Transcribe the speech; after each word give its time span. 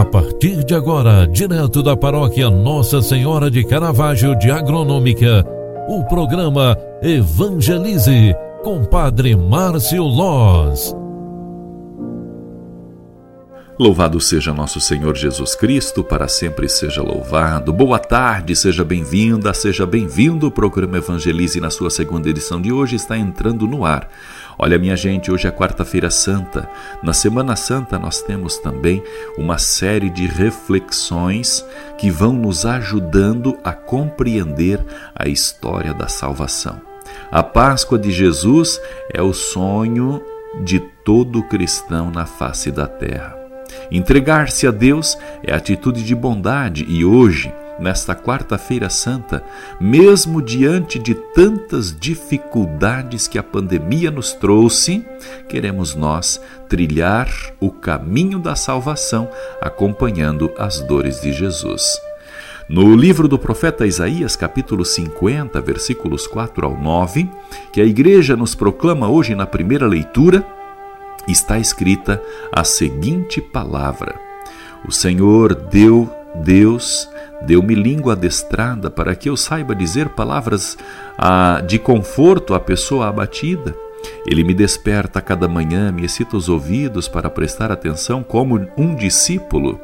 A 0.00 0.04
partir 0.06 0.64
de 0.64 0.74
agora, 0.74 1.26
direto 1.26 1.82
da 1.82 1.94
paróquia 1.94 2.48
Nossa 2.48 3.02
Senhora 3.02 3.50
de 3.50 3.62
Caravaggio 3.62 4.34
de 4.38 4.50
Agronômica, 4.50 5.44
o 5.90 6.02
programa 6.04 6.74
Evangelize 7.02 8.34
com 8.64 8.82
Padre 8.82 9.36
Márcio 9.36 10.02
Loz. 10.02 10.96
Louvado 13.78 14.20
seja 14.20 14.54
nosso 14.54 14.80
Senhor 14.80 15.14
Jesus 15.16 15.54
Cristo, 15.54 16.04
para 16.04 16.28
sempre 16.28 16.68
seja 16.68 17.02
louvado. 17.02 17.72
Boa 17.72 17.98
tarde, 17.98 18.54
seja 18.56 18.84
bem-vinda, 18.84 19.54
seja 19.54 19.86
bem-vindo. 19.86 20.46
O 20.46 20.50
programa 20.50 20.98
Evangelize, 20.98 21.60
na 21.60 21.70
sua 21.70 21.90
segunda 21.90 22.28
edição 22.28 22.60
de 22.60 22.70
hoje, 22.72 22.96
está 22.96 23.16
entrando 23.16 23.66
no 23.66 23.84
ar. 23.84 24.08
Olha, 24.62 24.78
minha 24.78 24.94
gente, 24.94 25.32
hoje 25.32 25.48
é 25.48 25.50
quarta-feira 25.50 26.10
santa. 26.10 26.68
Na 27.02 27.14
Semana 27.14 27.56
Santa, 27.56 27.98
nós 27.98 28.20
temos 28.20 28.58
também 28.58 29.02
uma 29.38 29.56
série 29.56 30.10
de 30.10 30.26
reflexões 30.26 31.64
que 31.96 32.10
vão 32.10 32.34
nos 32.34 32.66
ajudando 32.66 33.58
a 33.64 33.72
compreender 33.72 34.78
a 35.14 35.26
história 35.26 35.94
da 35.94 36.08
salvação. 36.08 36.78
A 37.32 37.42
Páscoa 37.42 37.98
de 37.98 38.10
Jesus 38.10 38.78
é 39.10 39.22
o 39.22 39.32
sonho 39.32 40.22
de 40.62 40.78
todo 40.78 41.42
cristão 41.44 42.10
na 42.10 42.26
face 42.26 42.70
da 42.70 42.86
terra. 42.86 43.34
Entregar-se 43.90 44.66
a 44.66 44.70
Deus 44.70 45.16
é 45.42 45.54
atitude 45.54 46.04
de 46.04 46.14
bondade 46.14 46.84
e 46.86 47.02
hoje, 47.02 47.50
nesta 47.80 48.14
quarta-feira 48.14 48.90
santa, 48.90 49.42
mesmo 49.80 50.42
diante 50.42 50.98
de 50.98 51.14
tantas 51.14 51.98
dificuldades 51.98 53.26
que 53.26 53.38
a 53.38 53.42
pandemia 53.42 54.10
nos 54.10 54.32
trouxe, 54.32 55.04
queremos 55.48 55.94
nós 55.94 56.40
trilhar 56.68 57.28
o 57.58 57.70
caminho 57.70 58.38
da 58.38 58.54
salvação 58.54 59.28
acompanhando 59.60 60.52
as 60.58 60.80
dores 60.80 61.20
de 61.20 61.32
Jesus. 61.32 62.00
No 62.68 62.94
livro 62.94 63.26
do 63.26 63.36
profeta 63.36 63.84
Isaías, 63.84 64.36
capítulo 64.36 64.84
50, 64.84 65.60
versículos 65.60 66.28
4 66.28 66.64
ao 66.64 66.76
9, 66.76 67.28
que 67.72 67.80
a 67.80 67.84
igreja 67.84 68.36
nos 68.36 68.54
proclama 68.54 69.08
hoje 69.08 69.34
na 69.34 69.44
primeira 69.44 69.88
leitura, 69.88 70.46
está 71.26 71.58
escrita 71.58 72.22
a 72.52 72.62
seguinte 72.62 73.40
palavra: 73.40 74.14
O 74.86 74.92
Senhor 74.92 75.52
deu, 75.52 76.08
Deus, 76.44 77.09
deu-me 77.42 77.74
língua 77.74 78.12
adestrada 78.12 78.90
para 78.90 79.14
que 79.14 79.28
eu 79.28 79.36
saiba 79.36 79.74
dizer 79.74 80.10
palavras 80.10 80.76
ah, 81.18 81.62
de 81.66 81.78
conforto 81.78 82.54
à 82.54 82.60
pessoa 82.60 83.08
abatida. 83.08 83.74
Ele 84.26 84.44
me 84.44 84.54
desperta 84.54 85.18
a 85.18 85.22
cada 85.22 85.46
manhã, 85.48 85.92
me 85.92 86.04
excita 86.04 86.36
os 86.36 86.48
ouvidos 86.48 87.08
para 87.08 87.30
prestar 87.30 87.70
atenção 87.70 88.22
como 88.22 88.66
um 88.76 88.94
discípulo. 88.94 89.80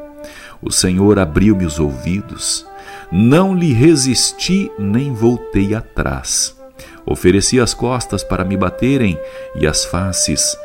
O 0.62 0.72
Senhor 0.72 1.18
abriu-me 1.18 1.64
os 1.64 1.78
ouvidos. 1.78 2.66
Não 3.12 3.54
lhe 3.54 3.72
resisti 3.72 4.70
nem 4.78 5.12
voltei 5.12 5.74
atrás. 5.74 6.56
Ofereci 7.04 7.60
as 7.60 7.72
costas 7.72 8.24
para 8.24 8.44
me 8.44 8.56
baterem 8.56 9.18
e 9.54 9.66
as 9.66 9.84
faces 9.84 10.56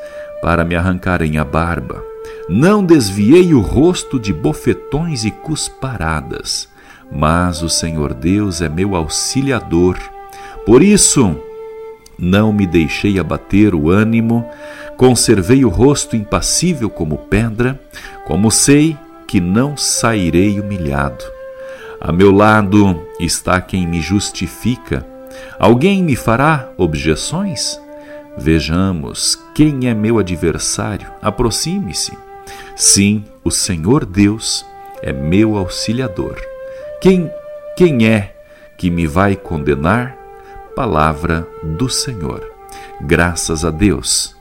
para 0.42 0.66
me 0.66 0.76
arrancarem 0.76 1.38
a 1.38 1.46
barba. 1.46 2.04
Não 2.50 2.84
desviei 2.84 3.54
o 3.54 3.62
rosto 3.62 4.20
de 4.20 4.34
bofetões 4.34 5.24
e 5.24 5.32
cusparadas, 5.32 6.68
mas 7.12 7.62
o 7.62 7.70
Senhor 7.70 8.14
Deus 8.14 8.62
é 8.62 8.70
meu 8.70 8.96
auxiliador. 8.96 9.98
Por 10.66 10.82
isso, 10.82 11.36
não 12.18 12.54
me 12.54 12.66
deixei 12.66 13.20
abater 13.20 13.76
o 13.76 13.90
ânimo, 13.90 14.48
conservei 14.96 15.66
o 15.66 15.70
rosto 15.70 16.16
impassível 16.16 16.90
como 16.90 17.18
pedra, 17.18 17.80
como 18.26 18.50
sei 18.50 18.96
que 19.28 19.42
não 19.42 19.76
sairei 19.76 20.60
humilhado. 20.60 21.24
A 22.00 22.12
meu 22.12 22.32
lado 22.32 23.02
está 23.20 23.60
quem 23.60 23.88
me 23.88 24.02
justifica. 24.02 25.06
Alguém 25.60 26.04
me 26.04 26.16
fará 26.16 26.72
objeções? 26.78 27.80
Vejamos 28.38 29.38
quem 29.54 29.88
é 29.88 29.94
meu 29.94 30.18
adversário, 30.18 31.08
aproxime-se. 31.22 32.18
Sim, 32.76 33.26
o 33.44 33.52
Senhor 33.52 34.06
Deus 34.06 34.66
é 35.02 35.12
meu 35.12 35.58
auxiliador. 35.58 36.51
Quem, 37.02 37.32
quem 37.76 38.06
é 38.06 38.32
que 38.78 38.92
me 38.92 39.08
vai 39.08 39.36
condenar? 39.36 40.16
Palavra 40.76 41.48
do 41.64 41.90
Senhor. 41.90 42.48
Graças 43.02 43.66
a 43.66 43.72
Deus. 43.72 44.36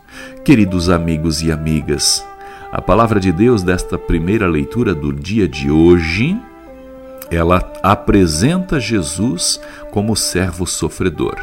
Queridos 0.44 0.91
amigos 0.91 1.41
e 1.41 1.50
amigas, 1.50 2.22
a 2.71 2.82
palavra 2.82 3.19
de 3.19 3.32
Deus 3.32 3.62
desta 3.62 3.97
primeira 3.97 4.47
leitura 4.47 4.94
do 4.94 5.10
dia 5.10 5.48
de 5.48 5.71
hoje, 5.71 6.38
ela 7.31 7.72
apresenta 7.82 8.78
Jesus 8.78 9.59
como 9.91 10.15
servo 10.15 10.66
sofredor. 10.66 11.37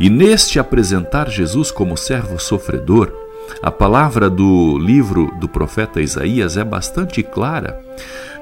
E 0.00 0.10
neste 0.10 0.58
apresentar 0.58 1.30
Jesus 1.30 1.70
como 1.70 1.96
servo 1.96 2.36
sofredor, 2.36 3.12
a 3.62 3.70
palavra 3.70 4.30
do 4.30 4.78
livro 4.78 5.32
do 5.40 5.48
profeta 5.48 6.00
Isaías 6.00 6.56
é 6.56 6.64
bastante 6.64 7.22
clara. 7.22 7.80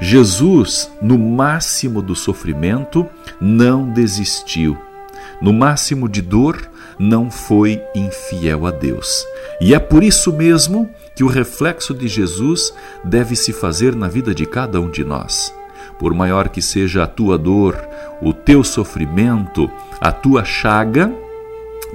Jesus, 0.01 0.91
no 1.01 1.19
máximo 1.19 2.03
do 2.03 2.15
sofrimento, 2.15 3.07
não 3.41 3.91
desistiu. 3.91 4.77
No 5.41 5.53
máximo 5.53 6.09
de 6.09 6.21
dor, 6.21 6.71
não 6.99 7.31
foi 7.31 7.83
infiel 7.95 8.67
a 8.67 8.71
Deus. 8.71 9.25
E 9.61 9.75
é 9.75 9.79
por 9.79 10.03
isso 10.03 10.33
mesmo 10.33 10.91
que 11.15 11.25
o 11.25 11.29
reflexo 11.29 11.95
de 11.95 12.09
Jesus 12.09 12.73
deve 13.05 13.37
se 13.37 13.53
fazer 13.53 13.95
na 13.95 14.09
vida 14.09 14.35
de 14.35 14.47
cada 14.47 14.81
um 14.81 14.91
de 14.91 15.05
nós. 15.05 15.53
Por 15.99 16.13
maior 16.13 16.49
que 16.49 16.61
seja 16.61 17.05
a 17.05 17.07
tua 17.07 17.39
dor, 17.39 17.77
o 18.21 18.33
teu 18.33 18.63
sofrimento, 18.63 19.71
a 20.01 20.13
tua 20.13 20.45
chaga, 20.45 21.11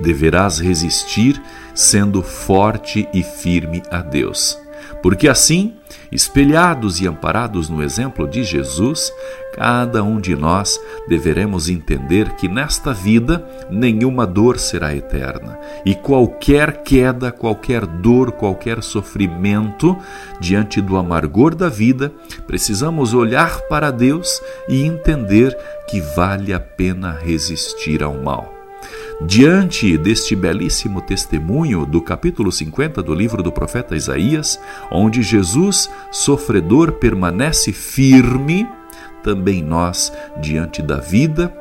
deverás 0.01 0.59
resistir 0.59 1.41
sendo 1.74 2.22
forte 2.22 3.08
e 3.14 3.24
firme 3.24 3.82
a 3.90 4.02
Deus. 4.02 4.58
Porque 5.02 5.28
assim, 5.28 5.74
espelhados 6.12 7.02
e 7.02 7.08
amparados 7.08 7.70
no 7.70 7.82
exemplo 7.82 8.28
de 8.28 8.44
Jesus, 8.44 9.12
cada 9.54 10.04
um 10.04 10.20
de 10.20 10.36
nós 10.36 10.80
deveremos 11.08 11.70
entender 11.70 12.36
que 12.36 12.48
nesta 12.48 12.94
vida 12.94 13.44
nenhuma 13.70 14.28
dor 14.28 14.59
será 14.59 14.96
eterna 14.96 15.59
e 15.86 15.96
qualquer 15.96 16.84
queda, 16.84 17.32
qualquer 17.32 17.86
dor, 17.86 18.32
qualquer 18.32 18.84
sofrimento 18.84 19.98
diante 20.40 20.82
do 20.82 20.98
amargor 20.98 21.56
da 21.56 21.70
vida, 21.70 22.12
precisamos 22.46 23.14
olhar 23.14 23.62
para 23.62 23.92
Deus 23.92 24.42
e 24.70 24.84
entender 24.84 25.58
que 25.88 26.00
vale 26.16 26.53
a 26.53 26.59
pena 26.59 27.12
resistir 27.12 28.03
ao 28.03 28.14
mal. 28.14 28.60
Diante 29.24 29.98
deste 30.00 30.36
belíssimo 30.36 31.00
testemunho 31.00 31.86
do 31.86 32.02
capítulo 32.02 32.52
50 32.52 33.04
do 33.04 33.14
livro 33.14 33.44
do 33.44 33.52
profeta 33.52 33.96
Isaías, 33.96 34.59
onde 34.92 35.22
Jesus, 35.22 35.90
sofredor, 36.12 36.94
permanece 36.94 37.72
firme, 37.72 38.68
também 39.22 39.62
nós, 39.62 40.12
diante 40.42 40.82
da 40.82 40.98
vida, 40.98 41.56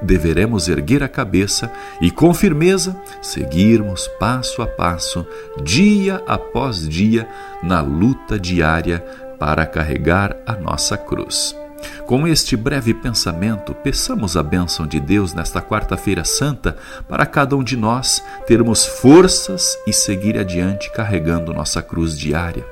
deveremos 0.00 0.68
erguer 0.68 1.02
a 1.02 1.08
cabeça 1.08 1.72
e, 2.00 2.12
com 2.12 2.32
firmeza, 2.32 2.96
seguirmos 3.20 4.06
passo 4.20 4.62
a 4.62 4.66
passo, 4.66 5.26
dia 5.62 6.22
após 6.26 6.88
dia, 6.88 7.28
na 7.60 7.80
luta 7.80 8.38
diária 8.38 9.00
para 9.38 9.66
carregar 9.66 10.36
a 10.46 10.52
nossa 10.52 10.96
cruz. 10.96 11.56
Com 12.06 12.26
este 12.26 12.56
breve 12.56 12.92
pensamento, 12.92 13.74
peçamos 13.74 14.36
a 14.36 14.42
bênção 14.42 14.86
de 14.86 15.00
Deus 15.00 15.32
nesta 15.32 15.62
quarta-feira 15.62 16.24
santa 16.24 16.76
para 17.08 17.24
cada 17.24 17.56
um 17.56 17.62
de 17.62 17.76
nós 17.76 18.22
termos 18.46 18.84
forças 18.84 19.76
e 19.86 19.92
seguir 19.92 20.38
adiante 20.38 20.92
carregando 20.92 21.54
nossa 21.54 21.82
cruz 21.82 22.18
diária. 22.18 22.64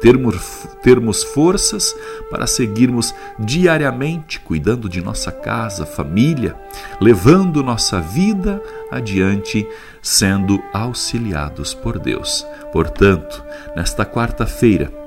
Termos, 0.00 0.66
termos 0.82 1.22
forças 1.22 1.94
para 2.30 2.46
seguirmos 2.46 3.14
diariamente 3.38 4.40
cuidando 4.40 4.88
de 4.88 5.00
nossa 5.00 5.30
casa, 5.30 5.86
família, 5.86 6.56
levando 7.00 7.62
nossa 7.62 8.00
vida 8.00 8.62
adiante, 8.90 9.66
sendo 10.02 10.60
auxiliados 10.72 11.74
por 11.74 11.98
Deus. 11.98 12.46
Portanto, 12.72 13.44
nesta 13.76 14.04
quarta-feira, 14.04 14.99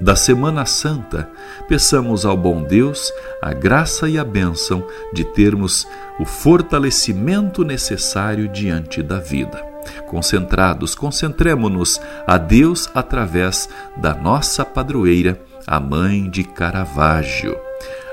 da 0.00 0.14
Semana 0.14 0.66
Santa, 0.66 1.28
peçamos 1.68 2.26
ao 2.26 2.36
bom 2.36 2.62
Deus 2.62 3.12
a 3.40 3.52
graça 3.52 4.08
e 4.08 4.18
a 4.18 4.24
bênção 4.24 4.86
de 5.12 5.24
termos 5.24 5.86
o 6.18 6.24
fortalecimento 6.24 7.64
necessário 7.64 8.48
diante 8.48 9.02
da 9.02 9.18
vida. 9.18 9.64
Concentrados, 10.06 10.94
concentremos-nos 10.94 12.00
a 12.26 12.38
Deus 12.38 12.90
através 12.94 13.68
da 13.96 14.14
nossa 14.14 14.64
padroeira, 14.64 15.40
a 15.66 15.78
Mãe 15.80 16.28
de 16.28 16.44
Caravaggio. 16.44 17.65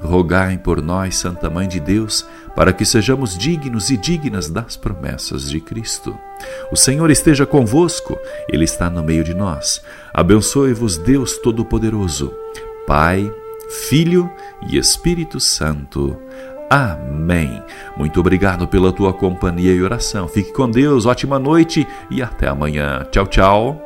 Rogai 0.00 0.58
por 0.58 0.82
nós, 0.82 1.16
Santa 1.16 1.48
Mãe 1.48 1.66
de 1.66 1.80
Deus, 1.80 2.26
para 2.54 2.72
que 2.72 2.84
sejamos 2.84 3.36
dignos 3.36 3.90
e 3.90 3.96
dignas 3.96 4.48
das 4.48 4.76
promessas 4.76 5.48
de 5.48 5.60
Cristo. 5.60 6.16
O 6.70 6.76
Senhor 6.76 7.10
esteja 7.10 7.44
convosco, 7.46 8.18
Ele 8.48 8.64
está 8.64 8.88
no 8.88 9.02
meio 9.02 9.24
de 9.24 9.34
nós. 9.34 9.82
Abençoe-vos, 10.12 10.96
Deus 10.96 11.38
Todo-Poderoso, 11.38 12.32
Pai, 12.86 13.30
Filho 13.88 14.30
e 14.68 14.78
Espírito 14.78 15.40
Santo. 15.40 16.16
Amém. 16.68 17.62
Muito 17.96 18.18
obrigado 18.18 18.66
pela 18.66 18.92
tua 18.92 19.12
companhia 19.12 19.72
e 19.72 19.82
oração. 19.82 20.26
Fique 20.26 20.52
com 20.52 20.68
Deus, 20.70 21.06
ótima 21.06 21.38
noite 21.38 21.86
e 22.10 22.22
até 22.22 22.48
amanhã. 22.48 23.06
Tchau, 23.10 23.26
tchau. 23.26 23.85